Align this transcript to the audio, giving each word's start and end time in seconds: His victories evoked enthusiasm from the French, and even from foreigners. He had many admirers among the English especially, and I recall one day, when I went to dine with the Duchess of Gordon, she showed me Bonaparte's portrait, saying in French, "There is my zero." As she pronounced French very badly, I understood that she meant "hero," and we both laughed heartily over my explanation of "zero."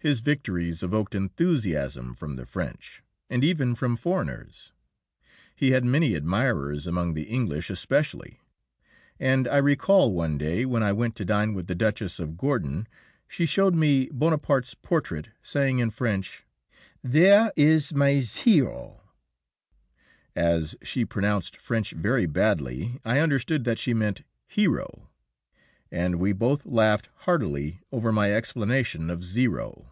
His 0.00 0.20
victories 0.20 0.84
evoked 0.84 1.16
enthusiasm 1.16 2.14
from 2.14 2.36
the 2.36 2.46
French, 2.46 3.02
and 3.28 3.42
even 3.42 3.74
from 3.74 3.96
foreigners. 3.96 4.70
He 5.56 5.72
had 5.72 5.84
many 5.84 6.14
admirers 6.14 6.86
among 6.86 7.14
the 7.14 7.24
English 7.24 7.68
especially, 7.68 8.38
and 9.18 9.48
I 9.48 9.56
recall 9.56 10.12
one 10.12 10.38
day, 10.38 10.64
when 10.64 10.84
I 10.84 10.92
went 10.92 11.16
to 11.16 11.24
dine 11.24 11.52
with 11.52 11.66
the 11.66 11.74
Duchess 11.74 12.20
of 12.20 12.36
Gordon, 12.36 12.86
she 13.26 13.44
showed 13.44 13.74
me 13.74 14.08
Bonaparte's 14.12 14.74
portrait, 14.74 15.30
saying 15.42 15.80
in 15.80 15.90
French, 15.90 16.44
"There 17.02 17.50
is 17.56 17.92
my 17.92 18.20
zero." 18.20 19.02
As 20.36 20.76
she 20.80 21.04
pronounced 21.04 21.56
French 21.56 21.90
very 21.90 22.26
badly, 22.26 23.00
I 23.04 23.18
understood 23.18 23.64
that 23.64 23.80
she 23.80 23.94
meant 23.94 24.22
"hero," 24.46 25.08
and 25.90 26.16
we 26.16 26.34
both 26.34 26.66
laughed 26.66 27.08
heartily 27.20 27.80
over 27.90 28.12
my 28.12 28.30
explanation 28.30 29.08
of 29.08 29.24
"zero." 29.24 29.90